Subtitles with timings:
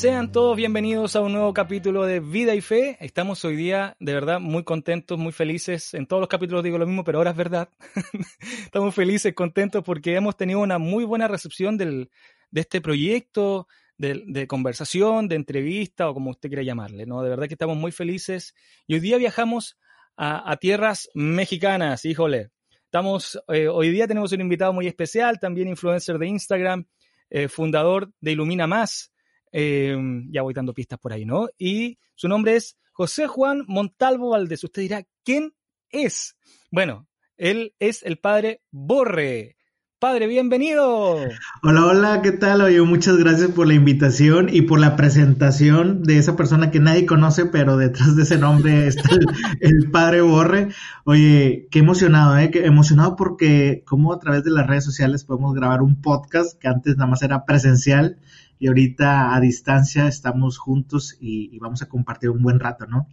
[0.00, 2.96] Sean todos bienvenidos a un nuevo capítulo de Vida y Fe.
[3.00, 5.92] Estamos hoy día de verdad muy contentos, muy felices.
[5.92, 7.68] En todos los capítulos digo lo mismo, pero ahora es verdad.
[8.64, 12.10] Estamos felices, contentos porque hemos tenido una muy buena recepción del,
[12.50, 13.68] de este proyecto
[13.98, 17.04] de, conversación, de entrevista o como usted quiera llamarle.
[17.04, 17.22] ¿no?
[17.22, 18.54] De verdad que estamos muy felices.
[18.86, 19.78] Y hoy día viajamos
[20.16, 22.48] a, a tierras mexicanas, híjole.
[22.86, 26.86] Estamos, eh, hoy día tenemos un invitado muy especial, también influencer de Instagram,
[27.28, 29.12] eh, fundador de Ilumina Más.
[29.52, 29.96] Eh,
[30.30, 31.48] ya voy dando pistas por ahí, ¿no?
[31.58, 34.64] Y su nombre es José Juan Montalvo Valdés.
[34.64, 35.54] Usted dirá, ¿quién
[35.88, 36.36] es?
[36.70, 39.56] Bueno, él es el padre Borre.
[40.00, 41.16] Padre, bienvenido.
[41.62, 42.62] Hola, hola, ¿qué tal?
[42.62, 47.04] Oye, muchas gracias por la invitación y por la presentación de esa persona que nadie
[47.04, 49.26] conoce, pero detrás de ese nombre está el,
[49.60, 50.68] el padre Borre.
[51.04, 52.50] Oye, qué emocionado, ¿eh?
[52.50, 56.68] Qué emocionado porque como a través de las redes sociales podemos grabar un podcast que
[56.68, 58.16] antes nada más era presencial
[58.60, 63.08] y ahorita a distancia estamos juntos y, vamos a compartir un buen rato, ¿no?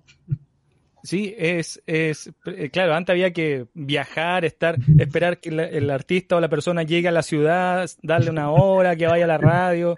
[1.04, 2.34] Sí, es, es,
[2.74, 7.14] claro, antes había que viajar, estar, esperar que el artista o la persona llegue a
[7.14, 9.96] la ciudad, darle una hora, que vaya a la radio.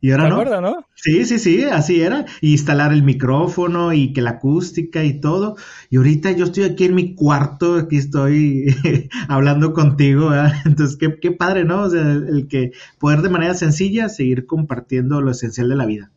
[0.00, 0.86] Y ahora ¿Te no.
[0.94, 2.24] Sí, sí, sí, así era.
[2.40, 5.56] Y instalar el micrófono y que la acústica y todo.
[5.90, 8.66] Y ahorita yo estoy aquí en mi cuarto, aquí estoy
[9.28, 10.52] hablando contigo, ¿verdad?
[10.64, 11.82] Entonces, qué, qué padre, ¿no?
[11.82, 15.86] O sea, el, el que poder de manera sencilla seguir compartiendo lo esencial de la
[15.86, 16.10] vida.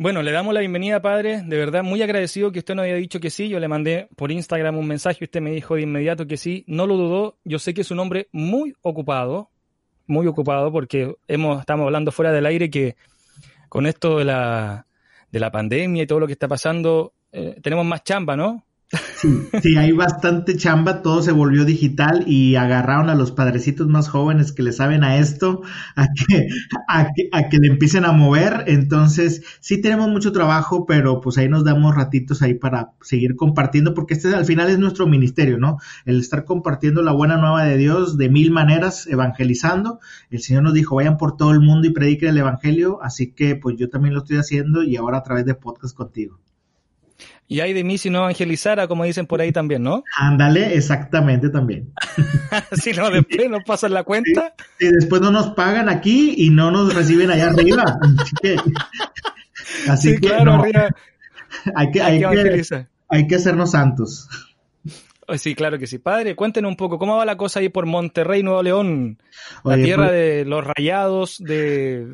[0.00, 1.42] Bueno, le damos la bienvenida, padre.
[1.44, 3.50] De verdad, muy agradecido que usted nos haya dicho que sí.
[3.50, 6.64] Yo le mandé por Instagram un mensaje y usted me dijo de inmediato que sí.
[6.66, 7.36] No lo dudó.
[7.44, 9.49] Yo sé que es un hombre muy ocupado,
[10.10, 12.96] muy ocupado, porque hemos, estamos hablando fuera del aire que
[13.68, 14.86] con esto de la,
[15.30, 18.64] de la pandemia y todo lo que está pasando, eh, tenemos más chamba, ¿no?
[18.92, 24.08] Sí, sí, hay bastante chamba, todo se volvió digital y agarraron a los padrecitos más
[24.08, 25.62] jóvenes que le saben a esto,
[25.94, 26.48] a que,
[26.88, 28.64] a que, a que le empiecen a mover.
[28.66, 33.94] Entonces, sí tenemos mucho trabajo, pero pues ahí nos damos ratitos ahí para seguir compartiendo,
[33.94, 35.78] porque este al final es nuestro ministerio, ¿no?
[36.04, 40.00] El estar compartiendo la buena nueva de Dios de mil maneras, evangelizando.
[40.30, 43.54] El Señor nos dijo, vayan por todo el mundo y prediquen el Evangelio, así que
[43.54, 46.40] pues yo también lo estoy haciendo y ahora a través de podcast contigo.
[47.48, 50.04] Y hay de mí si no evangelizara, como dicen por ahí también, ¿no?
[50.18, 51.92] Ándale, exactamente también.
[52.72, 54.54] si no, después nos pasan la cuenta.
[54.78, 57.84] Y después no nos pagan aquí y no nos reciben allá arriba.
[58.18, 58.56] Así que,
[59.88, 60.88] así sí, que claro, no, arriba
[61.74, 64.28] hay, que, hay hay, que hay que hacernos santos.
[65.26, 65.98] Oh, Sí, claro que sí.
[65.98, 69.18] Padre, cuéntenos un poco, ¿cómo va la cosa ahí por Monterrey, Nuevo León?
[69.64, 72.06] La Oye, tierra pues- de los rayados, de,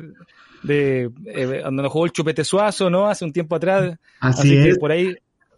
[0.63, 3.07] de eh, donde nos jugó el Chupete Suazo, ¿no?
[3.07, 3.97] Hace un tiempo atrás.
[4.19, 4.77] Así, que es.
[4.79, 5.15] por ahí,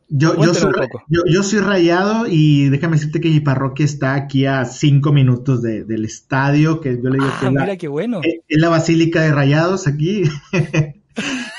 [0.10, 0.72] Yo, yo, soy,
[1.08, 5.62] yo, yo soy rayado y déjame decirte que mi parroquia está aquí a cinco minutos
[5.62, 8.22] de- del estadio, que yo le digo que ah, es la, mira qué bueno.
[8.24, 10.24] es la Basílica de Rayados aquí.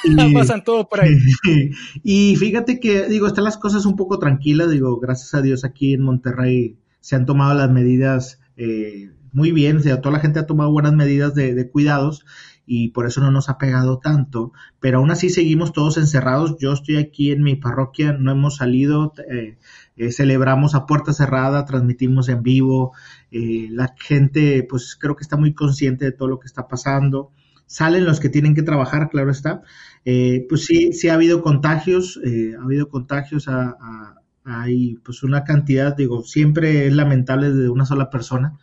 [0.04, 1.14] Y- Pasan todos por ahí.
[2.02, 5.92] y fíjate que, digo, están las cosas un poco tranquilas, digo, gracias a Dios aquí
[5.92, 10.38] en Monterrey se han tomado las medidas eh, muy bien, o sea, toda la gente
[10.38, 12.24] ha tomado buenas medidas de, de cuidados
[12.72, 16.72] y por eso no nos ha pegado tanto, pero aún así seguimos todos encerrados, yo
[16.72, 19.58] estoy aquí en mi parroquia, no hemos salido, eh,
[19.96, 22.92] eh, celebramos a puerta cerrada, transmitimos en vivo,
[23.32, 27.32] eh, la gente pues creo que está muy consciente de todo lo que está pasando,
[27.66, 29.62] salen los que tienen que trabajar, claro está,
[30.04, 32.20] eh, pues sí, sí ha habido contagios,
[32.58, 37.84] ha habido contagios, a, a- hay pues una cantidad, digo, siempre es lamentable de una
[37.84, 38.58] sola persona,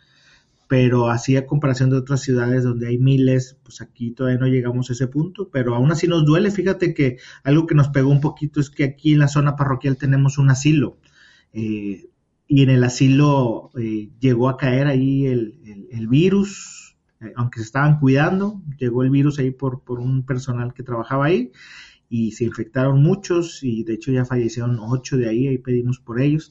[0.68, 4.90] pero así a comparación de otras ciudades donde hay miles, pues aquí todavía no llegamos
[4.90, 8.20] a ese punto, pero aún así nos duele, fíjate que algo que nos pegó un
[8.20, 10.98] poquito es que aquí en la zona parroquial tenemos un asilo,
[11.52, 12.08] eh,
[12.46, 15.60] y en el asilo eh, llegó a caer ahí el,
[15.90, 20.72] el- virus, eh, aunque se estaban cuidando, llegó el virus ahí por, por un personal
[20.74, 21.52] que trabajaba ahí
[22.08, 26.20] y se infectaron muchos y de hecho ya fallecieron ocho de ahí, ahí pedimos por
[26.20, 26.50] ellos.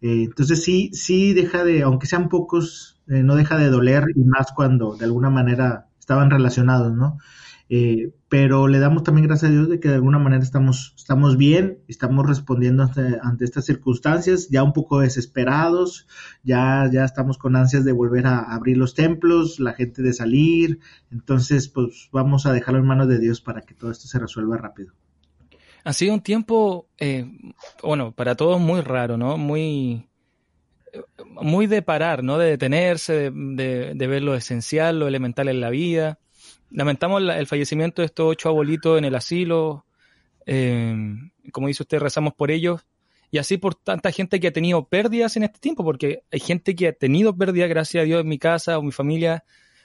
[0.00, 4.24] Eh, entonces sí, sí deja de, aunque sean pocos, eh, no deja de doler y
[4.24, 7.18] más cuando de alguna manera estaban relacionados, ¿no?
[7.70, 11.36] eh, pero le damos también gracias a Dios de que de alguna manera estamos, estamos
[11.36, 12.82] bien, estamos respondiendo
[13.22, 16.06] ante, estas circunstancias, ya un poco desesperados,
[16.42, 20.80] ya, ya estamos con ansias de volver a abrir los templos, la gente de salir,
[21.10, 24.56] entonces pues vamos a dejarlo en manos de Dios para que todo esto se resuelva
[24.56, 24.92] rápido.
[25.88, 27.24] Ha sido un tiempo, eh,
[27.82, 29.38] bueno, para todos muy raro, ¿no?
[29.38, 30.06] Muy,
[31.40, 32.36] muy de parar, ¿no?
[32.36, 36.18] De detenerse, de, ver lo esencial, lo elemental en la vida
[36.70, 39.86] lamentamos el fallecimiento de estos ocho abuelitos en el asilo.
[40.44, 40.94] Eh,
[41.52, 42.86] como dice usted, rezamos por ellos.
[43.30, 46.74] Y así por tanta gente que ha tenido pérdidas en este tiempo, porque hay gente
[46.74, 49.42] que ha tenido pérdidas, gracias a Dios, en mi casa o mi familia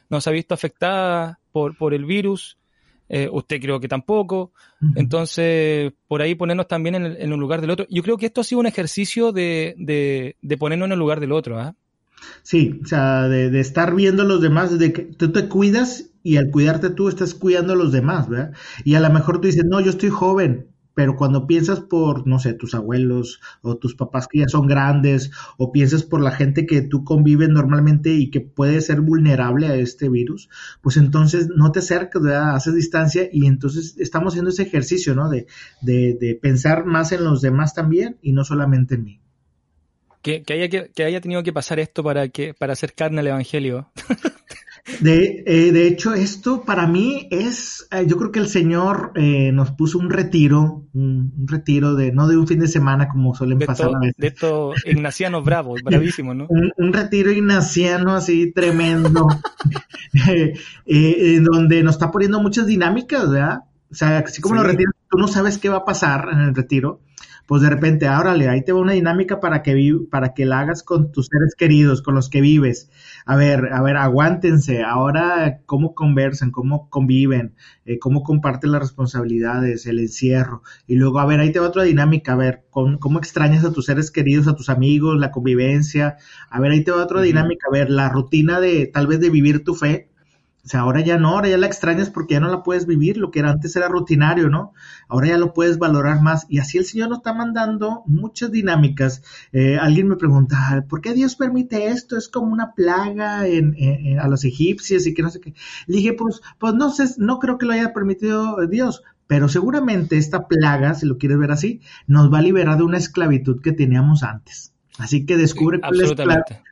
[0.09, 2.57] no se ha visto afectada por, por el virus.
[3.15, 4.53] Eh, usted creo que tampoco.
[4.95, 7.85] Entonces, por ahí ponernos también en, el, un lugar del otro.
[7.87, 11.31] Yo creo que esto ha sido un ejercicio de, de, ponernos en el lugar del
[11.31, 11.59] otro.
[11.59, 11.75] ¿ah?
[12.41, 16.09] Sí, o sea, de, de, estar viendo a los demás, de que tú te cuidas
[16.23, 18.53] y al cuidarte tú estás cuidando a los demás, ¿verdad?
[18.83, 22.39] Y a lo mejor tú dices, no, yo estoy joven, pero cuando piensas por, no
[22.39, 26.65] sé, tus abuelos o tus papás que ya son grandes, o piensas por la gente
[26.65, 30.49] que tú convives normalmente y que puede ser vulnerable a este virus,
[30.81, 35.29] pues entonces no te acercas, haces distancia y entonces estamos haciendo ese ejercicio, ¿no?
[35.29, 35.47] De,
[35.81, 39.19] de, de pensar más en los demás también y no solamente en mí.
[40.23, 43.89] Que, que, haya, que, haya tenido que pasar esto para, que, para al Evangelio.
[44.99, 49.51] De, eh, de hecho, esto para mí es, eh, yo creo que el Señor eh,
[49.53, 53.59] nos puso un retiro, un, retiro de, no de un fin de semana como suelen
[53.59, 54.15] pasar a veces.
[54.17, 56.47] De estos ignacianos bravos, bravísimos, ¿no?
[56.49, 59.25] Un, retiro ignaciano así tremendo,
[60.85, 63.59] en donde nos está poniendo muchas dinámicas, ¿verdad?
[63.89, 66.55] O sea, así como los retiros, tú no sabes qué va a pasar en el
[66.55, 66.99] retiro,
[67.45, 70.81] pues de repente, árale, ahí te va una dinámica para que, para que la hagas
[70.83, 72.89] con tus seres queridos, con los que vives.
[73.25, 74.83] A ver, a ver, aguántense.
[74.83, 77.55] Ahora, cómo conversan, cómo conviven,
[77.85, 80.63] eh, cómo comparten las responsabilidades, el encierro.
[80.87, 82.33] Y luego, a ver, ahí te va otra dinámica.
[82.33, 86.17] A ver, cómo, cómo extrañas a tus seres queridos, a tus amigos, la convivencia.
[86.49, 87.67] A ver, ahí te va otra dinámica.
[87.69, 90.12] A ver, la rutina de tal vez de vivir tu fe
[90.65, 93.17] o sea, ahora ya no, ahora ya la extrañas porque ya no la puedes vivir,
[93.17, 94.73] lo que era antes era rutinario, ¿no?
[95.09, 96.45] Ahora ya lo puedes valorar más.
[96.47, 99.23] Y así el Señor nos está mandando muchas dinámicas.
[99.51, 102.15] Eh, alguien me pregunta, ¿por qué Dios permite esto?
[102.15, 103.75] Es como una plaga en,
[104.17, 105.53] a los egipcios y que no sé qué.
[105.85, 110.17] Le dije, pues, pues no sé, no creo que lo haya permitido Dios, pero seguramente
[110.17, 113.73] esta plaga, si lo quieres ver así, nos va a liberar de una esclavitud que
[113.73, 114.73] teníamos antes.
[114.97, 116.13] Así que descubre cuál, es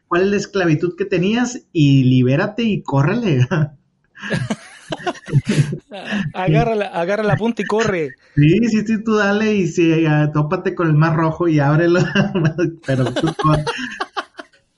[0.07, 3.47] cuál, es la esclavitud que tenías y libérate y córrele.
[6.33, 8.15] agarra, la, agarra la punta y corre.
[8.35, 12.01] Sí, sí, sí, tú dale y sí, tópate con el mar rojo y ábrelo.
[12.85, 13.06] pero,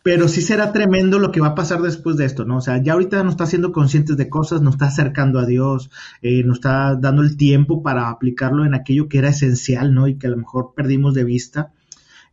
[0.04, 2.58] pero sí será tremendo lo que va a pasar después de esto, ¿no?
[2.58, 5.90] O sea, ya ahorita nos está haciendo conscientes de cosas, nos está acercando a Dios,
[6.22, 10.08] eh, nos está dando el tiempo para aplicarlo en aquello que era esencial, ¿no?
[10.08, 11.72] Y que a lo mejor perdimos de vista.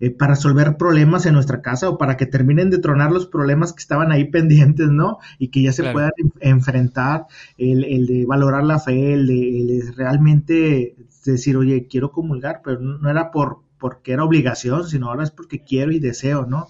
[0.00, 3.74] Eh, para resolver problemas en nuestra casa o para que terminen de tronar los problemas
[3.74, 5.18] que estaban ahí pendientes, ¿no?
[5.38, 7.26] Y que ya se puedan enfrentar,
[7.58, 13.10] el, el, de valorar la fe, el de, realmente decir, oye, quiero comulgar, pero no
[13.10, 16.68] era por porque era obligación, sino ahora es porque quiero y deseo, ¿no?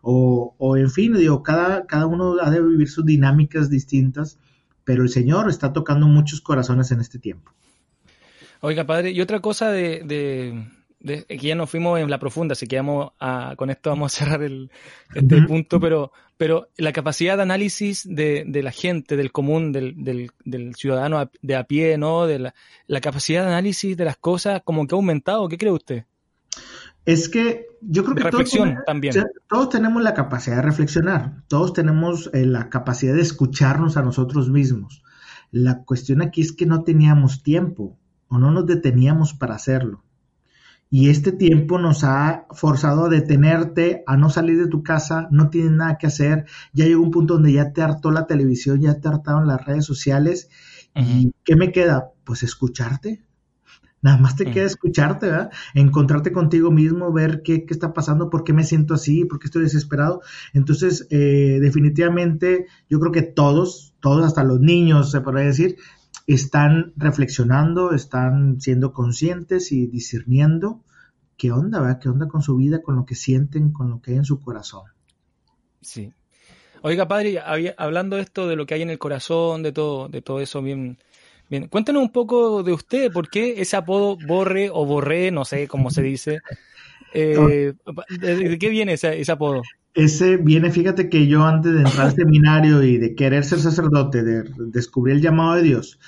[0.00, 4.38] O, o en fin, digo, cada, cada uno ha de vivir sus dinámicas distintas,
[4.84, 7.52] pero el Señor está tocando muchos corazones en este tiempo.
[8.60, 10.68] Oiga, padre, y otra cosa de,
[11.04, 14.16] que ya nos fuimos en la profunda, así que vamos a, con esto vamos a
[14.16, 14.70] cerrar el,
[15.14, 20.04] este punto, pero, pero la capacidad de análisis de, de la gente, del común, del,
[20.04, 22.26] del, del, ciudadano de a pie, ¿no?
[22.26, 22.54] De la,
[22.86, 26.04] la, capacidad de análisis de las cosas como que ha aumentado, ¿qué cree usted?
[27.04, 29.14] Es que yo creo que reflexión todos, también.
[29.48, 34.50] todos tenemos la capacidad de reflexionar, todos tenemos eh, la capacidad de escucharnos a nosotros
[34.50, 35.02] mismos.
[35.50, 40.04] La cuestión aquí es que no teníamos tiempo o no nos deteníamos para hacerlo.
[40.94, 45.48] Y este tiempo nos ha forzado a detenerte, a no salir de tu casa, no
[45.48, 46.44] tienes nada que hacer.
[46.74, 49.86] Ya llegó un punto donde ya te hartó la televisión, ya te hartaron las redes
[49.86, 50.50] sociales.
[50.94, 52.10] ¿Y qué me queda?
[52.24, 53.24] Pues escucharte.
[54.02, 55.50] Nada más te queda escucharte, ¿verdad?
[55.72, 59.46] Encontrarte contigo mismo, ver qué, qué, está pasando, por qué me siento así, por qué
[59.46, 60.20] estoy desesperado.
[60.52, 65.76] Entonces, eh, definitivamente, yo creo que todos, todos, hasta los niños, se podría decir,
[66.26, 70.82] están reflexionando, están siendo conscientes y discerniendo
[71.36, 71.98] qué onda, ¿verdad?
[72.00, 74.40] ¿Qué onda con su vida, con lo que sienten, con lo que hay en su
[74.40, 74.84] corazón?
[75.80, 76.12] Sí.
[76.82, 77.40] Oiga, padre,
[77.76, 80.62] hablando de esto, de lo que hay en el corazón, de todo, de todo eso,
[80.62, 80.98] bien,
[81.48, 81.68] bien.
[81.68, 85.90] Cuéntanos un poco de usted, ¿por qué ese apodo Borre o Borré, no sé cómo
[85.90, 86.40] se dice?
[87.14, 87.74] Eh,
[88.20, 89.62] ¿De qué viene ese, ese apodo?
[89.94, 94.22] Ese viene, fíjate que yo antes de entrar al seminario y de querer ser sacerdote,
[94.22, 95.98] de descubrir el llamado de Dios,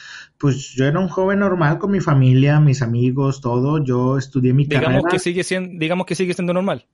[0.45, 3.83] pues yo era un joven normal con mi familia, mis amigos, todo.
[3.83, 5.09] Yo estudié mi digamos carrera.
[5.11, 6.85] Que sigue siendo, digamos que sigue siendo normal.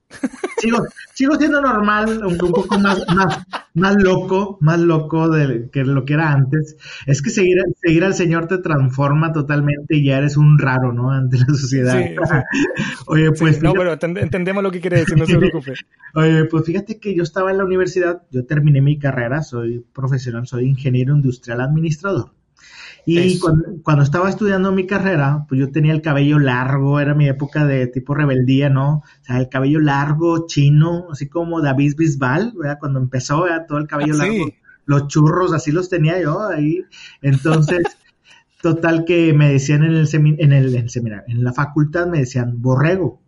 [0.59, 5.83] Sigo, sigo siendo normal, un, un poco más, más, más loco, más loco de que
[5.83, 6.77] lo que era antes.
[7.07, 11.11] Es que seguir, seguir al Señor te transforma totalmente y ya eres un raro, ¿no?
[11.11, 11.99] Ante la sociedad.
[11.99, 13.03] Sí, sí.
[13.09, 13.57] Oye, pues.
[13.57, 15.75] Sí, no, pero entendemos lo que quiere decir, no se preocupe.
[16.15, 20.47] Oye, pues fíjate que yo estaba en la universidad, yo terminé mi carrera, soy profesional,
[20.47, 22.31] soy ingeniero industrial administrador.
[23.19, 27.29] Y cuando, cuando, estaba estudiando mi carrera, pues yo tenía el cabello largo, era mi
[27.29, 28.99] época de tipo rebeldía, ¿no?
[28.99, 32.79] O sea, el cabello largo, chino, así como David Bisbal, ¿verdad?
[32.79, 33.67] Cuando empezó, ¿verdad?
[33.67, 34.47] Todo el cabello ah, largo,
[34.85, 36.85] los churros, así los tenía yo ahí.
[37.23, 37.83] Entonces,
[38.63, 42.07] total que me decían en el, semin en el, en el seminario, en la facultad
[42.07, 43.21] me decían borrego.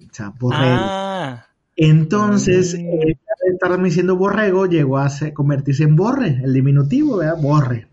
[0.00, 0.62] O sea, borrego.
[0.64, 1.46] Ah.
[1.76, 3.18] Entonces, eh,
[3.50, 7.40] estarme diciendo borrego, llegó a convertirse en borre, el diminutivo, ¿verdad?
[7.40, 7.89] Borre.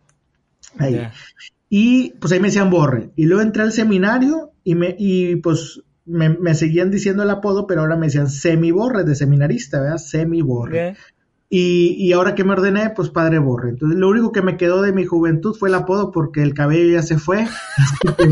[0.80, 0.94] Ahí.
[0.94, 1.14] Yeah.
[1.70, 3.12] Y pues ahí me decían borre.
[3.16, 7.68] Y luego entré al seminario y, me, y pues me, me, seguían diciendo el apodo,
[7.68, 9.98] pero ahora me decían semi-borre de seminarista, ¿verdad?
[9.98, 10.92] Semi-borre.
[10.92, 10.98] Okay.
[11.50, 13.70] Y, y, ahora que me ordené, pues padre borre.
[13.70, 16.92] Entonces lo único que me quedó de mi juventud fue el apodo porque el cabello
[16.92, 17.48] ya se fue.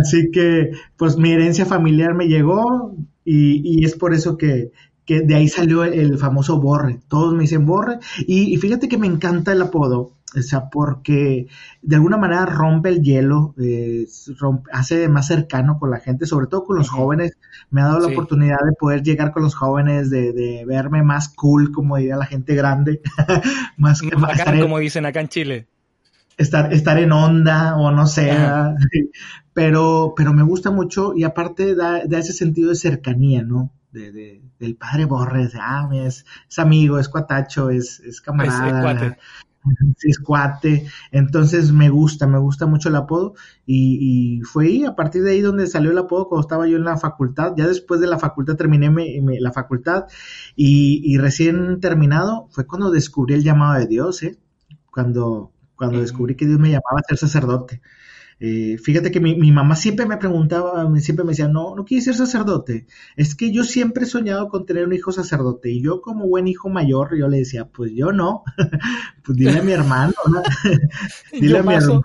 [0.00, 4.72] Así que, pues mi herencia familiar me llegó y, y es por eso que,
[5.04, 7.00] que de ahí salió el, el, famoso borre.
[7.08, 7.98] Todos me dicen borre.
[8.26, 11.46] Y, y, fíjate que me encanta el apodo, o sea, porque
[11.82, 14.06] de alguna manera rompe el hielo, eh,
[14.38, 17.36] rompe, hace más cercano con la gente, sobre todo con los jóvenes.
[17.70, 18.12] Me ha dado la sí.
[18.14, 22.26] oportunidad de poder llegar con los jóvenes, de, de verme más cool, como diría la
[22.26, 23.00] gente grande.
[23.76, 25.66] más, más bacán, estar en, como dicen acá en Chile.
[26.36, 28.32] Estar, estar en onda o no sé,
[29.54, 33.70] pero, pero me gusta mucho y aparte da, da ese sentido de cercanía, ¿no?
[33.92, 38.92] De, de, del padre Borges, ah, es, es, amigo, es cuatacho, es, es camarada.
[38.92, 39.12] Es, es.
[39.96, 40.86] Sí, es cuate.
[41.10, 43.34] Entonces me gusta, me gusta mucho el apodo.
[43.66, 46.76] Y, y, fue ahí, a partir de ahí donde salió el apodo, cuando estaba yo
[46.76, 47.54] en la facultad.
[47.56, 50.04] Ya después de la facultad terminé me, me, la facultad
[50.56, 54.38] y, y, recién terminado fue cuando descubrí el llamado de Dios, ¿eh?
[54.90, 57.80] Cuando, cuando descubrí que Dios me llamaba a ser sacerdote.
[58.40, 62.04] Eh, fíjate que mi, mi, mamá siempre me preguntaba, siempre me decía, no, no quieres
[62.04, 62.86] ser sacerdote.
[63.16, 65.70] Es que yo siempre he soñado con tener un hijo sacerdote.
[65.70, 68.42] Y yo como buen hijo mayor, yo le decía, pues yo no.
[69.24, 70.42] pues dile a mi hermano, ¿no?
[71.32, 72.02] dile a mi hermano.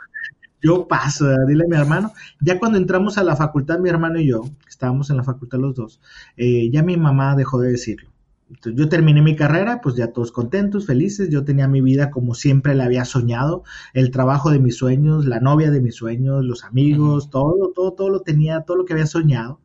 [0.61, 1.47] Yo paso, ¿verdad?
[1.47, 2.13] dile a mi hermano.
[2.41, 5.75] Ya cuando entramos a la facultad, mi hermano y yo, estábamos en la facultad los
[5.75, 6.01] dos,
[6.35, 8.09] eh, ya mi mamá dejó de decirlo.
[8.49, 11.29] Entonces, yo terminé mi carrera, pues ya todos contentos, felices.
[11.29, 13.63] Yo tenía mi vida como siempre la había soñado,
[13.93, 17.31] el trabajo de mis sueños, la novia de mis sueños, los amigos, uh -huh.
[17.31, 19.61] todo, todo, todo lo tenía, todo lo que había soñado.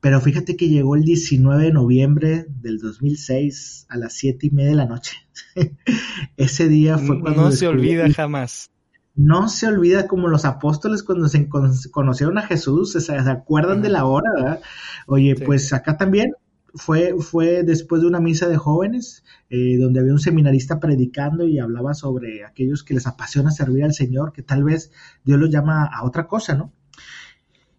[0.00, 4.70] Pero fíjate que llegó el 19 de noviembre del 2006 a las siete y media
[4.70, 5.16] de la noche.
[6.36, 7.42] Ese día fue cuando...
[7.42, 8.70] No se olvida jamás.
[9.16, 13.80] No se olvida como los apóstoles cuando se conocieron a Jesús, se, se acuerdan uh
[13.80, 13.82] -huh.
[13.82, 14.60] de la hora, ¿verdad?
[15.08, 15.44] Oye, sí.
[15.44, 16.34] pues acá también
[16.74, 21.58] fue, fue después de una misa de jóvenes, eh, donde había un seminarista predicando y
[21.58, 24.92] hablaba sobre aquellos que les apasiona servir al Señor, que tal vez
[25.24, 26.72] Dios los llama a otra cosa, ¿no?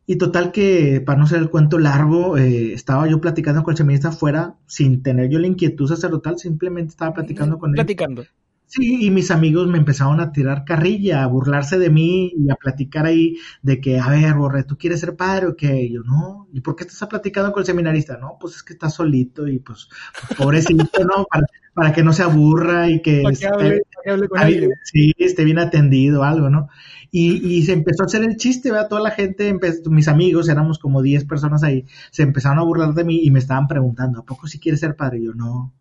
[0.06, 3.78] Y total que, para no ser el cuento largo, eh, estaba yo platicando con el
[3.78, 8.22] seminarista afuera, sin tener yo la inquietud sacerdotal, simplemente estaba platicando con platicando.
[8.22, 8.28] él.
[8.28, 8.49] Platicando.
[8.70, 12.56] Sí, y mis amigos me empezaron a tirar carrilla, a burlarse de mí y a
[12.56, 15.86] platicar ahí de que, a ver, Borre, ¿tú quieres ser padre o qué?
[15.86, 18.18] Y yo, no, ¿y por qué estás platicando con el seminarista?
[18.18, 19.90] No, pues es que está solito y pues,
[20.28, 21.26] pues pobrecito, ¿no?
[21.26, 24.70] Para, para, que no se aburra y que, hable, esté, que hable con alguien.
[24.84, 26.68] Sí, esté bien atendido o algo, ¿no?
[27.10, 28.88] Y, y, se empezó a hacer el chiste, ¿verdad?
[28.88, 29.52] Toda la gente,
[29.90, 33.40] mis amigos, éramos como 10 personas ahí, se empezaron a burlar de mí y me
[33.40, 35.22] estaban preguntando, ¿a poco si quieres ser padre?
[35.22, 35.74] Y yo, no.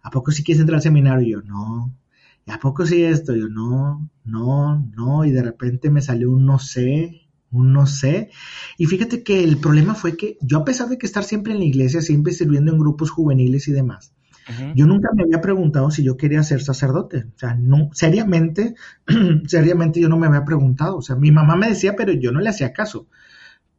[0.00, 1.26] ¿A poco si quieres entrar al seminario?
[1.26, 1.92] Y yo, no.
[2.46, 3.34] ¿Y a poco sí esto?
[3.34, 8.30] Yo, no, no, no, y de repente me salió un no sé, un no sé.
[8.78, 11.58] Y fíjate que el problema fue que yo, a pesar de que estar siempre en
[11.58, 14.14] la iglesia, siempre sirviendo en grupos juveniles y demás,
[14.48, 14.72] uh -huh.
[14.76, 17.24] yo nunca me había preguntado si yo quería ser sacerdote.
[17.34, 18.76] O sea, no, seriamente,
[19.48, 20.98] seriamente yo no me había preguntado.
[20.98, 23.08] O sea, mi mamá me decía, pero yo no le hacía caso.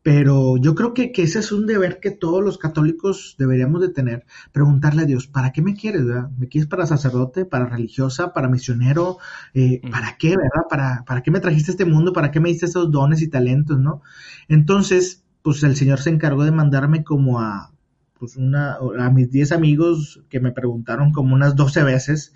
[0.08, 3.90] Pero yo creo que, que, ese es un deber que todos los católicos deberíamos de
[3.90, 6.06] tener, preguntarle a Dios, ¿para qué me quieres?
[6.06, 6.30] Verdad?
[6.38, 9.18] ¿Me quieres para sacerdote, para religiosa, para misionero?
[9.54, 9.82] Eh.
[9.92, 10.66] ¿Para qué, verdad?
[10.70, 12.14] ¿Para, ¿Para qué me trajiste a este mundo?
[12.14, 14.02] ¿Para qué me diste esos dones y talentos, no?
[14.48, 17.74] Entonces, pues el Señor se encargó de mandarme como a,
[18.18, 22.34] pues una, a mis 10 amigos que me preguntaron como unas 12 veces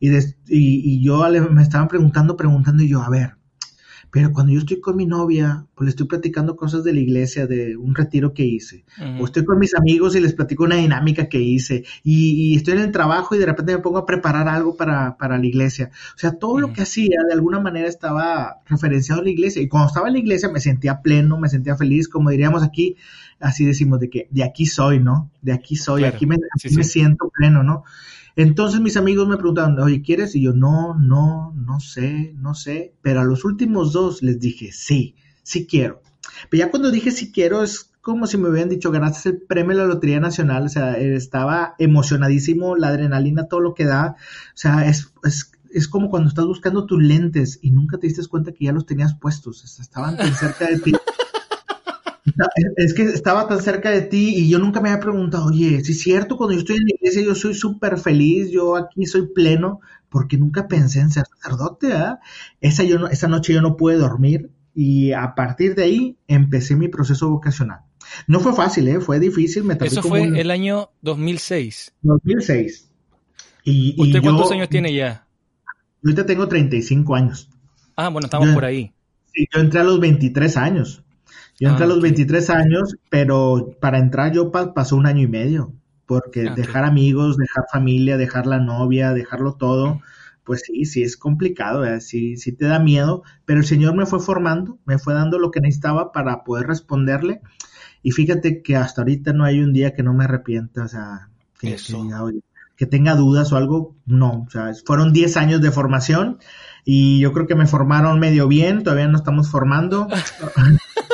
[0.00, 3.36] y, de, y, y yo me estaban preguntando, preguntando y yo, a ver,
[4.12, 7.46] Pero cuando yo estoy con mi novia, pues le estoy platicando cosas de la iglesia,
[7.46, 8.84] de un retiro que hice.
[9.18, 11.84] O estoy con mis amigos y les platico una dinámica que hice.
[12.04, 15.38] Y, estoy en el trabajo y de repente me pongo a preparar algo para, para
[15.38, 15.90] la iglesia.
[16.14, 19.62] O sea, todo lo que hacía de alguna manera estaba referenciado a la iglesia.
[19.62, 22.96] Y cuando estaba en la iglesia me sentía pleno, me sentía feliz, como diríamos aquí,
[23.40, 25.30] así decimos, de que de aquí soy, ¿no?
[25.40, 27.84] De aquí soy, aquí, me, me siento pleno, ¿no?
[28.36, 30.34] Entonces mis amigos me preguntaban, oye, ¿quieres?
[30.34, 32.94] Y yo, no, no, no sé, no sé.
[33.02, 36.02] Pero a los últimos dos les dije, sí, sí quiero.
[36.50, 39.76] Pero ya cuando dije sí quiero es como si me hubieran dicho, ganaste el premio
[39.76, 40.64] de la Lotería Nacional.
[40.66, 44.16] O sea, estaba emocionadísimo, la adrenalina, todo lo que da.
[44.18, 48.26] O sea, es, es, es como cuando estás buscando tus lentes y nunca te diste
[48.26, 49.64] cuenta que ya los tenías puestos.
[49.80, 50.92] estaban tan cerca de ti.
[52.76, 55.92] Es que estaba tan cerca de ti y yo nunca me había preguntado, oye, si
[55.92, 59.28] es cierto, cuando yo estoy en la iglesia yo soy súper feliz, yo aquí soy
[59.34, 62.20] pleno, porque nunca pensé en ser sacerdote, ¿ah?
[62.60, 66.88] Esa, yo esa noche yo no pude dormir y a partir de ahí empecé mi
[66.88, 67.80] proceso vocacional.
[68.26, 69.00] No fue fácil, ¿eh?
[69.00, 69.64] fue difícil.
[69.64, 71.94] Me Eso fue el año 2006.
[72.02, 72.88] 2006.
[73.64, 75.26] Y, ¿Usted cuántos años tiene ya?
[76.02, 77.48] Yo ahorita tengo 35 años.
[77.96, 78.92] Ah, bueno, estamos por ahí.
[79.32, 81.04] Sí, yo entré a los 23 años.
[81.60, 85.28] Yo entré a ah, los 23 años, pero para entrar yo pasó un año y
[85.28, 85.72] medio,
[86.06, 90.00] porque ah, dejar amigos, dejar familia, dejar la novia, dejarlo todo,
[90.44, 94.20] pues sí, sí es complicado, sí, sí te da miedo, pero el Señor me fue
[94.20, 97.40] formando, me fue dando lo que necesitaba para poder responderle.
[98.02, 101.28] Y fíjate que hasta ahorita no hay un día que no me arrepienta, o sea,
[101.60, 101.76] que,
[102.76, 106.38] que tenga dudas o algo, no, o sea, fueron 10 años de formación
[106.84, 110.08] y yo creo que me formaron medio bien, todavía no estamos formando.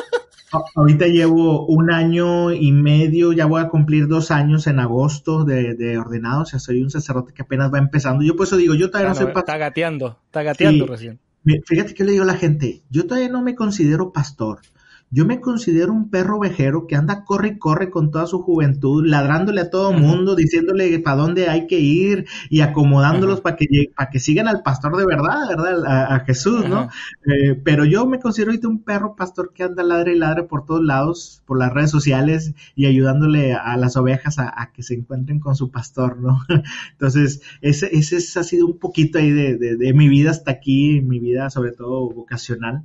[0.75, 5.99] Ahorita llevo un año y medio, ya voy a cumplir dos años en agosto de,
[5.99, 8.25] ordenado, o sea, soy un sacerdote que apenas va empezando.
[8.25, 9.43] Yo por eso digo, yo todavía no soy pastor.
[9.43, 11.19] Está gateando, está gateando recién.
[11.65, 14.61] Fíjate que le digo a la gente, yo todavía no me considero pastor.
[15.11, 19.07] Yo me considero un perro vejero que anda corre y corre con toda su juventud,
[19.07, 24.11] ladrándole a todo mundo, diciéndole para dónde hay que ir y acomodándolos para que para
[24.11, 26.15] que sigan al pastor de verdad, ¿verdad?
[26.15, 26.91] A, Jesús, ¿no?
[27.27, 30.67] Eh, pero yo me considero ahorita un perro pastor que anda ladre y ladre por
[30.67, 35.41] todos lados, por las redes sociales y ayudándole a, las ovejas a, que se encuentren
[35.41, 36.41] con su pastor, ¿no?
[36.93, 41.19] Entonces, ese, ese ha sido un poquito ahí de, de mi vida hasta aquí, mi
[41.19, 42.83] vida sobre todo vocacional,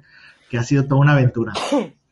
[0.50, 1.54] que ha sido toda una aventura.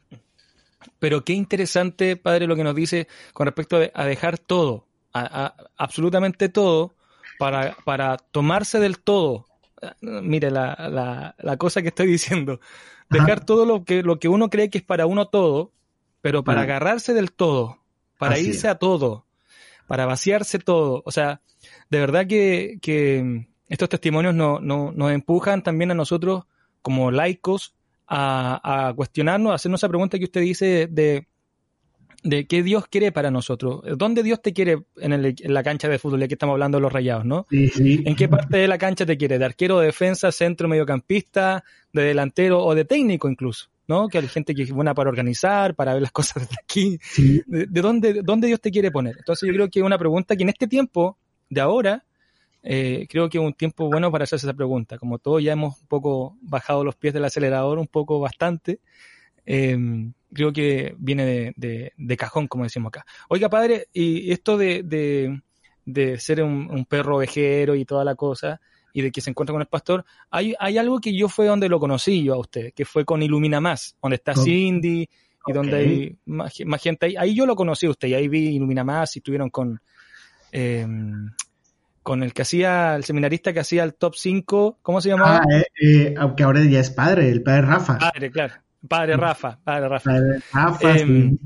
[1.01, 6.93] Pero qué interesante, padre, lo que nos dice con respecto a dejar todo, absolutamente todo,
[7.39, 9.47] para, para tomarse del todo.
[10.01, 12.59] Mire la, la, cosa que estoy diciendo.
[13.09, 15.71] Dejar todo lo que, lo que uno cree que es para uno todo,
[16.21, 17.79] pero para agarrarse del todo,
[18.19, 19.25] para irse a todo,
[19.87, 21.01] para vaciarse todo.
[21.03, 21.41] O sea,
[21.89, 26.43] de verdad que, que estos testimonios no, no, nos empujan también a nosotros
[26.83, 27.73] como laicos
[28.13, 31.27] a, cuestionarnos, a hacernos esa pregunta que usted dice de,
[32.23, 33.81] de qué Dios quiere para nosotros.
[33.97, 36.23] ¿Dónde Dios te quiere en, la cancha de fútbol?
[36.23, 37.47] Aquí estamos hablando de los rayados, ¿no?
[37.49, 39.39] ¿En qué parte de la cancha te quiere?
[39.39, 43.69] ¿De arquero, de defensa, centro, mediocampista, de delantero o de técnico incluso?
[43.87, 44.07] ¿no?
[44.07, 46.99] Que hay gente que es buena para organizar, para ver las cosas desde aquí.
[47.47, 49.15] ¿De, dónde, dónde Dios te quiere poner?
[49.17, 51.17] Entonces yo creo que es una pregunta que en este tiempo
[51.49, 52.05] de ahora
[52.63, 54.97] eh, creo que es un tiempo bueno para hacerse esa pregunta.
[54.97, 58.79] Como todos ya hemos un poco bajado los pies del acelerador, un poco bastante,
[59.45, 59.77] eh,
[60.33, 63.05] creo que viene de, cajón, como decimos acá.
[63.29, 65.41] Oiga, padre, y esto de,
[66.19, 68.61] ser un, perro ovejero y toda la cosa,
[68.93, 71.69] y de que se encuentra con el pastor, hay, hay algo que yo fue donde
[71.69, 75.09] lo conocí yo a usted, que fue con Ilumina Más, donde está Cindy
[75.47, 77.15] y donde hay más, gente ahí.
[77.17, 79.81] Ahí yo lo conocí a usted y ahí vi Ilumina Más y estuvieron con...
[80.51, 80.85] Eh,
[82.03, 85.37] con el que hacía, el seminarista que hacía el top 5, ¿cómo se llamaba?
[85.37, 87.97] Ah, eh, eh, aunque ahora ya es padre, el padre Rafa.
[87.97, 88.53] Padre, claro.
[88.87, 90.11] Padre Rafa, padre Rafa.
[90.51, 91.37] Rafa, em,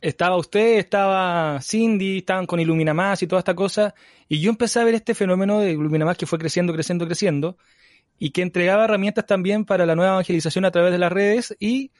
[0.00, 3.94] Estaba usted, estaba Cindy, estaban con Ilumina Más y toda esta cosa,
[4.28, 7.56] y yo empecé a ver este fenómeno de Ilumina Más que fue creciendo, creciendo, creciendo,
[8.18, 11.90] y que entregaba herramientas también para la nueva evangelización a través de las redes, y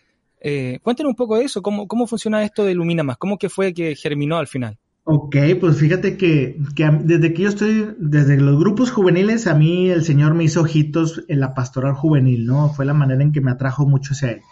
[0.40, 3.48] eh, cuéntenos un poco de eso, cómo, cómo funciona esto de Ilumina Más, cómo que
[3.48, 4.78] fue que germinó al final.
[5.10, 6.60] Ok, pues fíjate que,
[7.02, 11.24] desde que yo estoy, desde los grupos juveniles, a mí el Señor me hizo ojitos
[11.28, 12.68] en la pastoral juvenil, ¿no?
[12.68, 14.42] Fue la manera en que me atrajo mucho hacia él.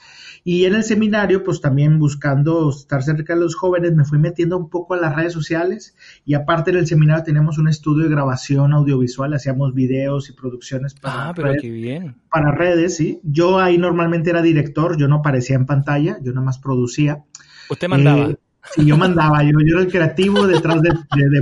[0.45, 4.57] Y en el seminario, pues también buscando estar cerca de los jóvenes, me fui metiendo
[4.57, 8.73] un poco a las redes sociales y aparte del seminario teníamos un estudio de grabación
[8.73, 12.17] audiovisual, hacíamos videos y producciones para, ah, pero qué bien.
[12.31, 13.21] para redes, ¿sí?
[13.25, 17.25] Yo ahí normalmente era director, yo no aparecía en pantalla, yo nada más producía.
[17.69, 18.31] ¿Usted mandaba?
[18.67, 20.93] Eh, Sí, yo mandaba, yo, yo era el creativo detrás de,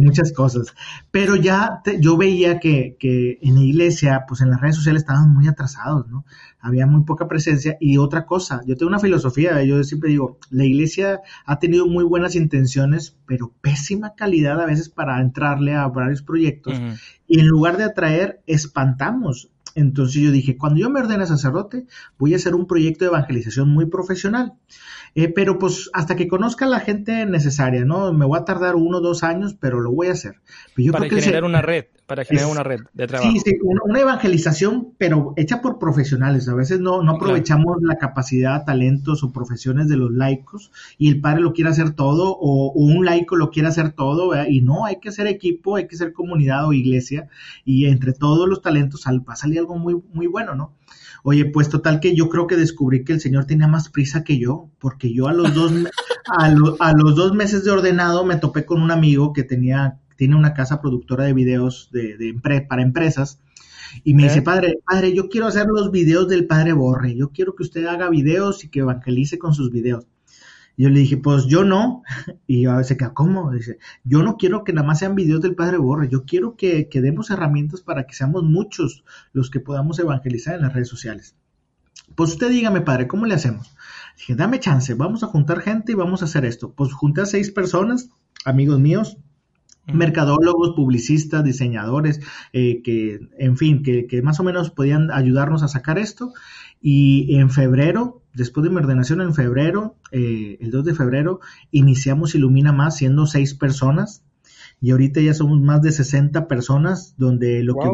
[0.00, 0.74] muchas cosas.
[1.10, 5.32] Pero ya yo veía que, que, en la iglesia, pues en las redes sociales estaban
[5.32, 6.24] muy atrasados, ¿no?
[6.60, 7.76] Había muy poca presencia.
[7.80, 12.04] Y otra cosa, yo tengo una filosofía, yo siempre digo, la iglesia ha tenido muy
[12.04, 16.74] buenas intenciones, pero pésima calidad a veces para entrarle a varios proyectos.
[17.26, 19.50] Y en lugar de atraer, espantamos.
[19.74, 21.86] Entonces yo dije, cuando yo me ordene sacerdote,
[22.18, 24.54] voy a hacer un proyecto de evangelización muy profesional.
[25.16, 28.12] Eh, pero pues hasta que conozca a la gente necesaria, ¿no?
[28.12, 30.40] Me voy a tardar uno o dos años, pero lo voy a hacer.
[30.90, 33.30] para generar una red, para generar una red de trabajo.
[33.30, 36.48] Sí, sí, una, evangelización, pero hecha por profesionales.
[36.48, 41.20] A veces no, no aprovechamos la capacidad, talentos o profesiones de los laicos y el
[41.20, 44.96] padre lo quiere hacer todo o, un laico lo quiere hacer todo y no, hay
[44.98, 47.28] que ser equipo, hay que ser comunidad o iglesia
[47.64, 50.76] y entre todos los talentos va a salir algo muy, muy bueno, ¿no?
[51.22, 54.38] Oye, pues total que yo creo que descubrí que el Señor tenía más prisa que
[54.38, 55.72] yo, porque yo a los dos,
[56.38, 60.54] a, los dos meses de ordenado me topé con un amigo que tenía, tiene una
[60.54, 62.34] casa productora de videos de, de
[62.68, 63.40] para empresas.
[64.02, 67.54] Y me dice, padre, padre, yo quiero hacer los videos del padre Borre, yo quiero
[67.54, 70.06] que usted haga videos y que evangelice con sus videos.
[70.76, 72.02] Y yo le dije, pues yo no.
[72.46, 73.52] Y yo se queda, ¿cómo?
[73.52, 76.88] Dice, yo no quiero que nada más sean videos del Padre Borre, yo quiero que,
[76.88, 81.36] que demos herramientas para que seamos muchos los que podamos evangelizar en las redes sociales.
[82.14, 83.74] Pues usted dígame, padre, ¿cómo le hacemos?
[84.16, 86.72] Dije, dame chance, vamos a juntar gente y vamos a hacer esto.
[86.72, 88.10] Pues junté a seis personas,
[88.44, 89.16] amigos míos,
[89.92, 92.20] mercadólogos, publicistas, diseñadores,
[92.52, 96.32] eh, que, en fin, que, que, más o menos podían ayudarnos a sacar esto.
[96.80, 102.34] Y en febrero, después de mi ordenación en febrero, eh, el 2 de febrero, iniciamos
[102.34, 104.24] Ilumina Más siendo seis personas.
[104.80, 107.88] Y ahorita ya somos más de 60 personas, donde lo, que,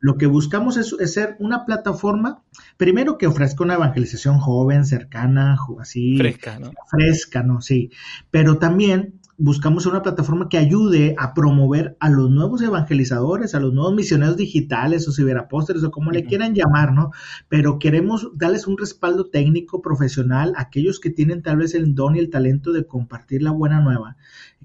[0.00, 2.42] lo que buscamos es, ser una plataforma,
[2.76, 6.16] primero que ofrezca una evangelización joven, cercana, así.
[6.16, 6.72] Fresca, ¿no?
[6.90, 7.60] Fresca, ¿no?
[7.60, 7.90] Sí.
[8.30, 13.72] Pero también buscamos una plataforma que ayude a promover a los nuevos evangelizadores, a los
[13.72, 17.10] nuevos misioneros digitales o ciberapóstoles o como le quieran llamar, ¿no?
[17.48, 22.16] Pero queremos darles un respaldo técnico, profesional, a aquellos que tienen tal vez el don
[22.16, 24.16] y el talento de compartir la buena nueva,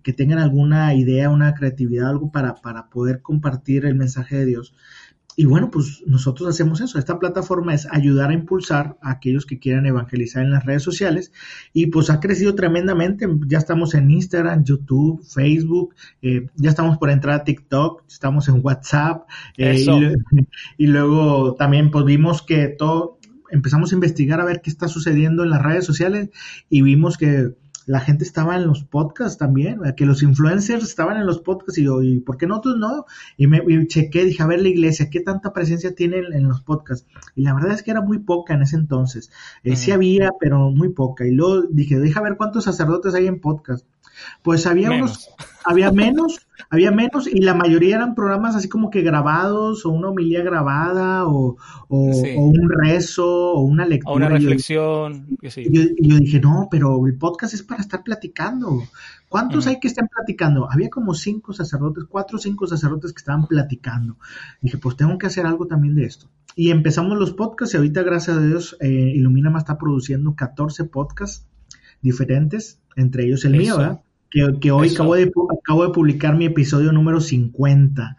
[0.03, 4.73] que tengan alguna idea, una creatividad, algo para, para poder compartir el mensaje de Dios
[5.37, 6.99] y bueno, pues nosotros hacemos eso.
[6.99, 11.31] Esta plataforma es ayudar a impulsar a aquellos que quieran evangelizar en las redes sociales
[11.73, 13.27] y pues ha crecido tremendamente.
[13.47, 18.59] Ya estamos en Instagram, YouTube, Facebook, eh, ya estamos por entrar a TikTok, estamos en
[18.63, 19.85] WhatsApp eh,
[20.77, 25.43] y, luego también pues vimos que todo, empezamos a investigar a ver qué está sucediendo
[25.43, 26.29] en las redes sociales
[26.69, 27.55] y vimos que
[27.91, 31.83] la gente estaba en los podcasts también, que los influencers estaban en los podcasts y
[31.83, 33.05] yo, ¿y por qué nosotros no?
[33.35, 37.05] Y me chequé, dije, a ver la iglesia, ¿qué tanta presencia tiene en, los podcasts?
[37.35, 39.29] Y la verdad es que era muy poca en ese entonces.
[39.65, 41.27] Eh, sí había, pero muy poca.
[41.27, 43.85] Y luego dije, deja ver cuántos sacerdotes hay en podcast.
[44.41, 45.29] Pues había unos,
[45.63, 50.09] había menos, había menos y la mayoría eran programas así como que grabados o una
[50.09, 51.57] homilía grabada o,
[51.89, 54.13] un rezo o una lectura.
[54.13, 55.27] O una reflexión.
[55.41, 58.83] Y yo, yo, dije, no, pero el podcast es para estar platicando.
[59.29, 60.69] ¿Cuántos hay que estén platicando?
[60.69, 64.17] Había como cinco sacerdotes, cuatro o cinco sacerdotes que estaban platicando.
[64.61, 66.27] Dije, pues tengo que hacer algo también de esto.
[66.55, 70.83] Y empezamos los podcasts y ahorita, gracias a Dios, eh, Ilumina más está produciendo 14
[70.85, 71.47] podcasts
[72.01, 74.01] diferentes, entre ellos el mío, ¿verdad?
[74.31, 78.17] Que, hoy acabo de, acabo de publicar mi episodio número 50.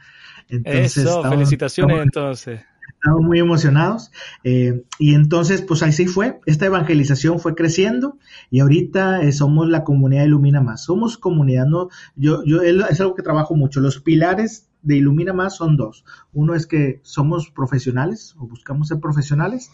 [0.48, 2.60] Entonces, Eso, felicitaciones entonces.
[2.94, 4.12] Estamos muy emocionados.
[4.44, 6.40] Eh, y entonces, pues así fue.
[6.46, 8.18] Esta evangelización fue creciendo
[8.50, 10.84] y ahorita eh, somos la comunidad Ilumina Más.
[10.84, 13.80] Somos comunidad, no, yo, yo, es algo que trabajo mucho.
[13.80, 16.04] Los pilares de Ilumina Más son dos.
[16.32, 19.70] Uno es que somos profesionales o buscamos ser profesionales.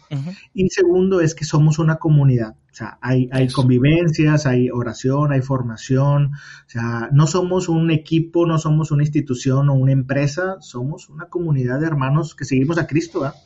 [0.54, 2.56] Y segundo es que somos una comunidad.
[2.70, 6.32] O sea, hay, hay convivencias, hay oración, hay formación.
[6.34, 11.26] O sea, no somos un equipo, no somos una institución o una empresa, somos una
[11.26, 13.20] comunidad de hermanos que seguimos a Cristo.
[13.20, 13.36] ¿verdad?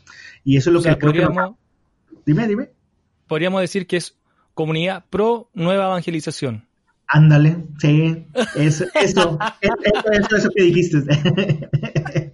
[0.44, 1.56] Y eso es lo que creo
[2.24, 2.70] Dime, dime.
[3.26, 4.18] Podríamos decir que es
[4.54, 6.68] comunidad pro nueva evangelización.
[7.14, 11.02] Ándale, sí, eso, eso, eso, eso, que dijiste.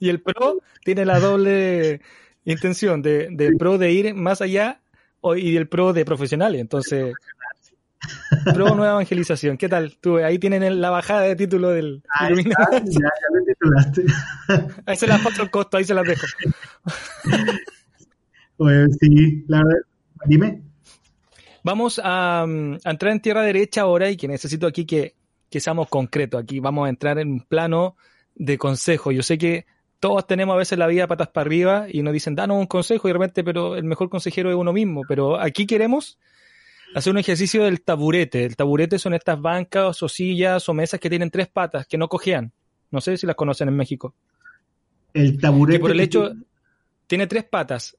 [0.00, 2.00] y el pro tiene la doble
[2.44, 4.80] intención de, de pro de ir más allá
[5.36, 6.60] y el pro de profesionales.
[6.60, 7.14] Entonces,
[8.52, 9.56] pro nueva evangelización.
[9.56, 9.96] ¿Qué tal?
[10.00, 14.04] Tú, ahí tienen la bajada de título del ahí ya, ya lo titulaste.
[14.86, 16.26] Ahí se las paso el costo, ahí se las dejo.
[18.56, 19.80] Pues sí, la verdad,
[20.26, 20.62] dime.
[21.64, 25.14] Vamos a, entrar en tierra derecha ahora y que necesito aquí que,
[25.50, 26.42] que seamos concretos.
[26.42, 27.96] Aquí vamos a entrar en un plano
[28.34, 29.12] de consejo.
[29.12, 29.64] Yo sé que
[29.98, 33.08] todos tenemos a veces la vida patas para arriba y nos dicen, danos un consejo
[33.08, 35.04] y de repente, pero el mejor consejero es uno mismo.
[35.08, 36.18] Pero aquí queremos
[36.94, 38.44] hacer un ejercicio del taburete.
[38.44, 42.08] El taburete son estas bancas o sillas o mesas que tienen tres patas, que no
[42.08, 42.52] cojean.
[42.90, 44.14] No sé si las conocen en México.
[45.14, 45.78] El taburete.
[45.78, 46.34] Que por el hecho,
[47.06, 47.96] tiene tres patas.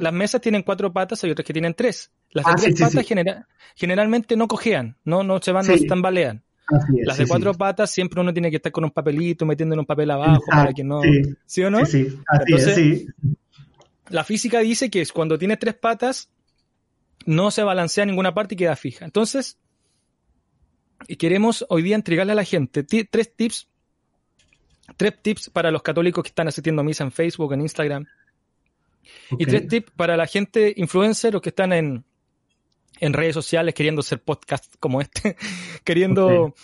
[0.00, 2.10] Las mesas tienen cuatro patas, hay otras que tienen tres.
[2.30, 3.06] Las de ah, tres patas
[3.76, 6.42] generalmente no cojean, no, no se van, no se tambalean.
[7.04, 9.86] Las de cuatro patas siempre uno tiene que estar con un papelito metiendo en un
[9.86, 11.02] papel abajo para que no.
[11.46, 11.84] ¿Sí, o no?
[11.84, 12.08] Sí,
[12.46, 13.06] Entonces,
[14.08, 16.30] La física dice que cuando tiene tres patas
[17.26, 19.04] no se balancea en ninguna parte y queda fija.
[19.04, 19.58] Entonces,
[21.18, 23.68] queremos hoy día entregarle a la gente tres tips,
[24.96, 28.06] tres tips para los católicos que están asistiendo a misa en Facebook, en Instagram,
[29.38, 32.04] y tres tips para la gente influencer o que están en,
[33.00, 35.36] en redes sociales queriendo hacer podcast como este,
[35.84, 36.54] queriendo,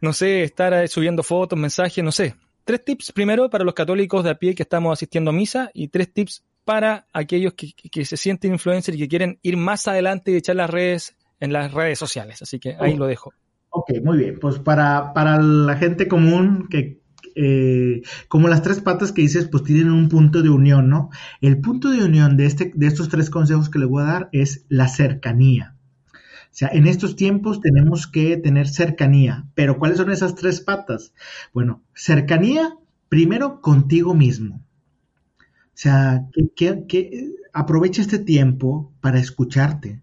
[0.00, 2.34] no sé, estar subiendo fotos, mensajes, no sé.
[2.64, 5.88] Tres tips primero para los católicos de a pie que estamos asistiendo a misa y
[5.88, 10.30] tres tips para aquellos que, que se sienten influencers y que quieren ir más adelante
[10.30, 12.42] y echar las redes en las redes sociales.
[12.42, 13.32] Así que ahí lo dejo.
[13.70, 14.38] Ok, muy bien.
[14.38, 16.99] Pues para, para la gente común que
[17.42, 21.08] eh, como las tres patas que dices, pues tienen un punto de unión, ¿no?
[21.40, 24.28] El punto de unión de, este, de estos tres consejos que le voy a dar
[24.32, 25.74] es la cercanía.
[26.12, 29.46] O sea, en estos tiempos tenemos que tener cercanía.
[29.54, 31.14] Pero ¿cuáles son esas tres patas?
[31.54, 32.76] Bueno, cercanía
[33.08, 34.56] primero contigo mismo.
[35.36, 36.26] O sea,
[36.56, 40.02] que, aprovecha este tiempo para escucharte.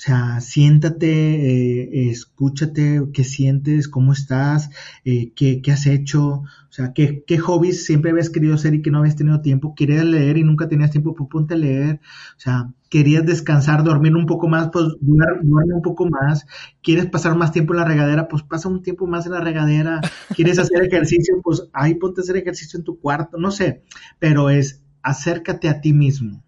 [0.00, 4.70] O sea, siéntate, eh, escúchate, qué sientes, cómo estás,
[5.04, 8.80] eh, qué, qué, has hecho, o sea, qué, qué hobbies siempre habías querido hacer y
[8.80, 9.74] que no habías tenido tiempo.
[9.74, 12.00] Querías leer y nunca tenías tiempo, pues ponte a leer.
[12.34, 16.46] O sea, querías descansar, dormir un poco más, pues duerme un poco más.
[16.82, 20.00] Quieres pasar más tiempo en la regadera, pues pasa un tiempo más en la regadera.
[20.34, 23.82] Quieres hacer ejercicio, pues ahí ponte a hacer ejercicio en tu cuarto, no sé.
[24.18, 26.42] Pero es acércate a ti mismo.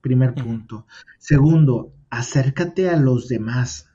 [0.00, 0.86] Primer punto.
[1.18, 3.88] Segundo, acércate a los demás.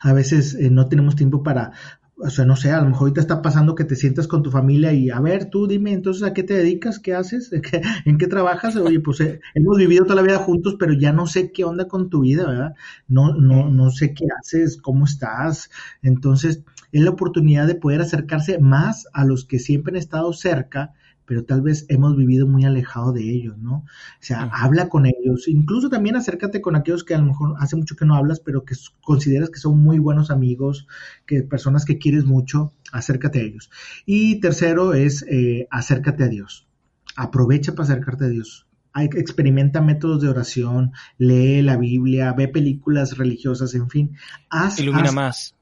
[0.00, 1.72] A veces eh, no tenemos tiempo para,
[2.18, 4.50] o sea, no sé, a lo mejor ahorita está pasando que te sientas con tu
[4.50, 6.98] familia y, a ver, tú dime, entonces, ¿a qué te dedicas?
[6.98, 7.50] ¿Qué haces?
[8.04, 8.76] ¿En qué trabajas?
[8.76, 11.88] Oye, pues eh, hemos vivido toda la vida juntos, pero ya no sé qué onda
[11.88, 12.74] con tu vida, ¿verdad?
[13.06, 15.70] No, no, no sé qué haces, cómo estás.
[16.02, 20.94] Entonces, es la oportunidad de poder acercarse más a los que siempre han estado cerca
[21.26, 23.78] pero tal vez hemos vivido muy alejado de ellos, ¿no?
[23.78, 23.84] O
[24.20, 27.96] sea, habla con ellos, incluso también acércate con aquellos que a lo mejor hace mucho
[27.96, 30.86] que no hablas, pero que consideras que son muy buenos amigos,
[31.26, 33.70] que personas que quieres mucho, acércate a ellos.
[34.06, 36.68] Y tercero es eh, acércate a Dios.
[37.16, 38.66] Aprovecha para acercarte a Dios.
[38.94, 44.16] Experimenta métodos de oración, lee la Biblia, ve películas religiosas, en fin.
[44.48, 45.55] Haz, Ilumina más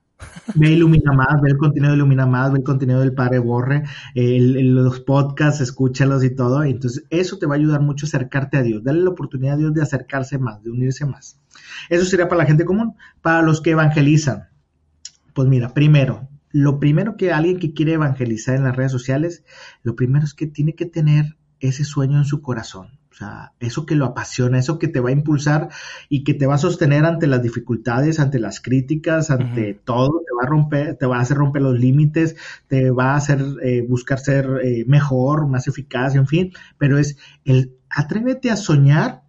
[0.54, 3.84] Ve Ilumina Más, ve el contenido de Ilumina Más, ve el contenido del Padre Borre,
[4.14, 6.62] los podcasts, escúchalos y todo.
[6.62, 8.82] Entonces, eso te va a ayudar mucho a acercarte a Dios.
[8.84, 11.40] Dale la oportunidad a Dios de acercarse más, de unirse más.
[11.88, 12.94] Eso sería para la gente común.
[13.22, 14.48] Para los que evangelizan,
[15.34, 19.44] pues mira, primero, lo primero que alguien que quiere evangelizar en las redes sociales,
[19.82, 23.86] lo primero es que tiene que tener ese sueño en su corazón o sea, eso
[23.86, 25.68] que lo apasiona, eso que te va a impulsar
[26.08, 30.34] y que te va a sostener ante las dificultades, ante las críticas, ante todo, te
[30.34, 32.34] va a romper, te va a hacer romper los límites,
[32.66, 37.16] te va a hacer eh, buscar ser eh, mejor, más eficaz, en fin, pero es
[37.44, 39.23] el atrévete a soñar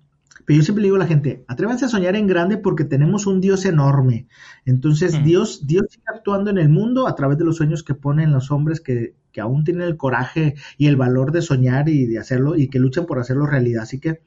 [0.46, 3.26] pero yo siempre le digo a la gente, atrévanse a soñar en grande porque tenemos
[3.26, 4.28] un Dios enorme.
[4.66, 8.32] Entonces, Dios, Dios sigue actuando en el mundo a través de los sueños que ponen
[8.32, 12.20] los hombres que, que aún tienen el coraje y el valor de soñar y de
[12.20, 13.84] hacerlo y que luchan por hacerlo realidad.
[13.84, 14.22] Así que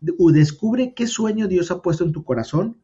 [0.00, 2.78] descubre qué sueño Dios ha puesto en tu corazón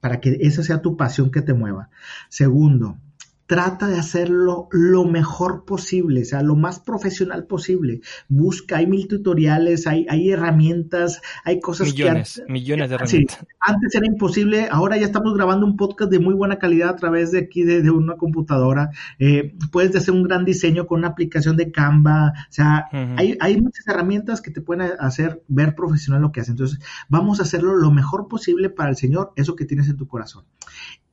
[0.00, 1.90] para que esa sea tu pasión que te mueva.
[2.28, 2.98] Segundo,
[3.46, 8.00] trata de hacerlo lo mejor posible, o sea, lo más profesional posible.
[8.28, 12.40] Busca, hay mil tutoriales, hay, hay herramientas, hay cosas millones, que...
[12.42, 13.46] Antes, millones de herramientas.
[13.60, 17.32] antes era imposible, ahora ya estamos grabando un podcast de muy buena calidad a través
[17.32, 18.90] de aquí de, una computadora.
[19.18, 23.60] Eh, puedes hacer un gran diseño con una aplicación de Canva, o sea, hay, hay
[23.60, 26.52] muchas herramientas que te pueden hacer ver profesional lo que haces.
[26.52, 26.78] Entonces,
[27.08, 30.44] vamos a hacerlo lo mejor posible para el Señor, eso que tienes en tu corazón.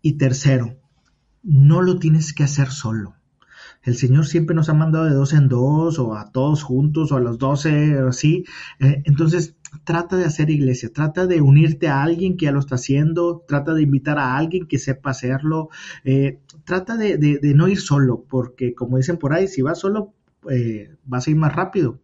[0.01, 0.77] Y tercero,
[1.43, 3.15] no lo tienes que hacer solo.
[3.83, 7.15] El Señor siempre nos ha mandado de dos en dos, o a todos juntos, o
[7.15, 8.43] a los doce, o así.
[8.79, 12.75] Eh, entonces, trata de hacer iglesia, trata de unirte a alguien que ya lo está
[12.75, 15.69] haciendo, trata de invitar a alguien que sepa hacerlo,
[16.03, 20.13] eh, trata de, no ir solo, porque como dicen por ahí, si vas solo,
[20.49, 21.99] eh, vas a ir más rápido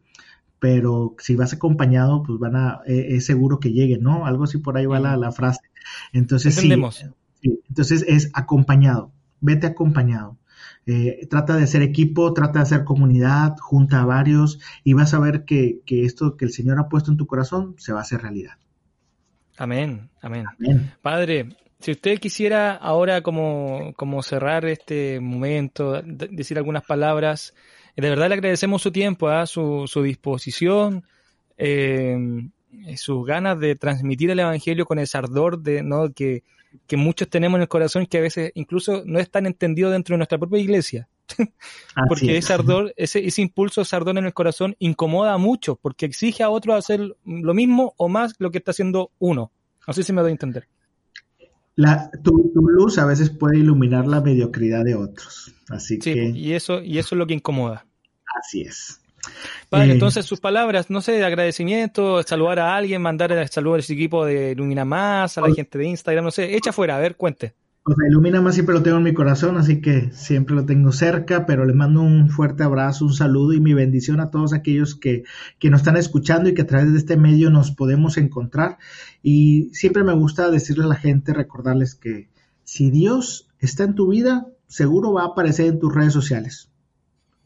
[0.58, 4.26] pero si vas acompañado, pues van a, es seguro que lleguen, ¿no?
[4.26, 5.60] Algo así por ahí va la, frase.
[6.12, 6.74] Entonces, sí,
[7.70, 10.38] entonces es acompañado vete acompañado.
[10.88, 15.20] Eh, trata de hacer equipo, trata de hacer comunidad, junta a varios y vas a
[15.20, 18.22] ver que, esto que el Señor ha puesto en tu corazón se va a hacer
[18.22, 18.54] realidad.
[19.58, 20.46] Amén, amén.
[21.02, 27.54] Padre, Si usted quisiera ahora como, como cerrar este momento, decir algunas palabras,
[27.96, 29.46] de verdad le agradecemos su tiempo, ¿ah?
[29.46, 31.04] su, su disposición,
[31.58, 32.18] eh,
[32.98, 36.12] sus ganas de transmitir el Evangelio con ese ardor de, ¿no?
[36.14, 36.44] que,
[36.88, 40.14] que muchos tenemos en el corazón que a veces incluso no es tan entendido dentro
[40.14, 41.08] de nuestra propia iglesia.
[42.08, 46.06] porque ese ardor, ese, ese impulso, ese ardor en el corazón incomoda a muchos, porque
[46.06, 49.52] exige a otros hacer lo mismo o más lo que está haciendo uno.
[49.88, 50.68] No sé si me doy a entender.
[51.76, 55.54] La, tu, luz a veces puede iluminar la mediocridad de otros.
[55.70, 56.30] Así que.
[56.30, 57.86] Y eso, y eso es lo que incomoda.
[58.40, 59.02] Así es.
[59.70, 63.76] Padre, eh, entonces sus palabras, no sé, de agradecimiento, saludar a alguien, mandar el saludo
[63.76, 66.98] a ese equipo de Ilumina Más, a la gente de Instagram, no sé, echa fuera,
[66.98, 67.54] a ver, cuente.
[67.88, 70.92] O sea, Ilumina Más siempre lo tengo en mi corazón, así que siempre lo tengo
[70.92, 74.96] cerca, pero les mando un fuerte abrazo, un saludo y mi bendición a todos aquellos
[74.96, 75.24] que,
[75.60, 78.80] que nos están escuchando y que a través de este medio nos podemos encontrar.
[79.22, 82.30] Y siempre me gusta decirle a la gente, recordarles que
[82.64, 86.72] si Dios está en tu vida, seguro va a aparecer en tus redes sociales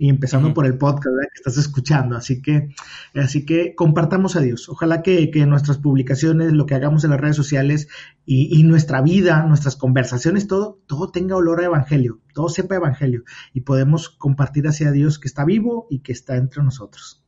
[0.01, 2.15] y empezando por el podcast que estás escuchando.
[2.15, 2.69] Así que,
[3.13, 4.69] así que compartamos a Dios.
[4.69, 7.89] Ojalá que, que nuestras publicaciones, lo que hagamos en las redes sociales
[8.25, 13.61] y, nuestra vida, nuestras conversaciones, todo, todo tenga olor a evangelio, todo sepa evangelio y
[13.61, 17.21] podemos compartir hacia Dios que está vivo y que está entre nosotros.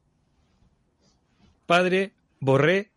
[1.66, 2.92] Padre, Borré,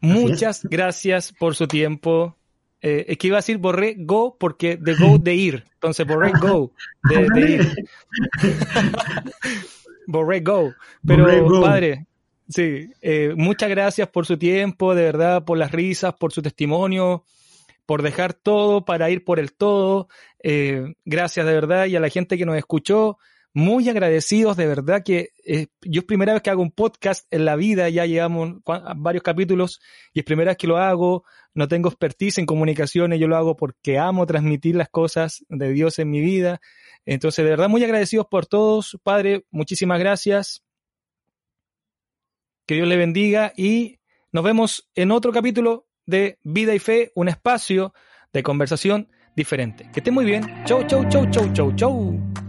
[0.00, 2.37] muchas gracias por su tiempo.
[2.80, 5.64] Eh, es que iba a decir borré go porque de go de ir.
[5.74, 6.72] Entonces borré go
[7.08, 7.88] de, ir.
[10.06, 10.72] borré go.
[11.04, 12.06] Pero padre,
[12.48, 17.24] sí, eh, muchas gracias por su tiempo, de verdad, por las risas, por su testimonio,
[17.84, 20.08] por dejar todo para ir por el todo.
[20.40, 23.18] Eh, gracias de verdad y a la gente que nos escuchó
[23.58, 27.44] muy agradecidos, de verdad que eh, yo es primera vez que hago un podcast en
[27.44, 28.60] la vida, ya llevamos
[28.96, 29.80] varios capítulos
[30.12, 33.56] y es primera vez que lo hago, no tengo expertise en comunicaciones, yo lo hago
[33.56, 36.60] porque amo transmitir las cosas de Dios en mi vida.
[37.04, 38.96] Entonces, de verdad, muy agradecidos por todos.
[39.02, 40.62] Padre, muchísimas gracias.
[42.64, 43.98] Que Dios le bendiga y
[44.30, 47.92] nos vemos en otro capítulo de Vida y Fe, un espacio
[48.32, 49.90] de conversación diferente.
[49.92, 50.44] Que esté muy bien.
[50.64, 52.47] Chau, chau, chau, chau, chau, chau.